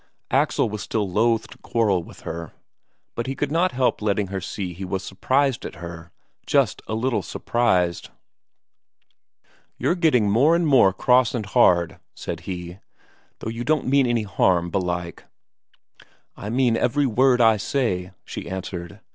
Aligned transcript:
Axel 0.31 0.67
was 0.67 0.81
still 0.81 1.07
loth 1.07 1.47
to 1.49 1.59
quarrel 1.59 2.01
with 2.01 2.21
her, 2.21 2.53
but 3.13 3.27
he 3.27 3.35
could 3.35 3.51
not 3.51 3.71
help 3.71 4.01
letting 4.01 4.29
her 4.29 4.41
see 4.41 4.73
he 4.73 4.83
was 4.83 5.03
surprised 5.03 5.63
at 5.63 5.75
her, 5.75 6.11
just 6.47 6.81
a 6.87 6.95
little 6.95 7.21
surprised. 7.21 8.09
"You're 9.77 9.93
getting 9.93 10.27
more 10.27 10.55
and 10.55 10.65
more 10.65 10.91
cross 10.91 11.35
and 11.35 11.45
hard," 11.45 11.99
said 12.15 12.39
he, 12.49 12.79
"though 13.41 13.51
you 13.51 13.63
don't 13.63 13.85
mean 13.85 14.07
any 14.07 14.23
harm, 14.23 14.71
belike." 14.71 15.25
"I 16.35 16.49
mean 16.49 16.75
every 16.77 17.05
word 17.05 17.39
I 17.39 17.57
say," 17.57 18.11
she 18.25 18.49
answered. 18.49 19.01